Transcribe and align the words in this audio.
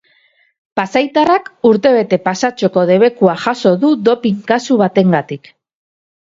Pasaitarrak 0.79 1.51
urtebete 1.71 2.19
pasatxoko 2.29 2.87
debekua 2.93 3.37
jaso 3.45 3.75
du 3.85 3.93
dopping 4.09 4.41
kasu 4.53 4.81
batengatik. 4.83 5.53